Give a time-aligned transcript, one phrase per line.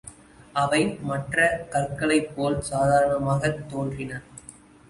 [0.53, 0.97] அவை,
[1.01, 1.37] மற்ற
[1.71, 4.21] கற்களைப்போல் சாதாரணமாகத் தோன்றின.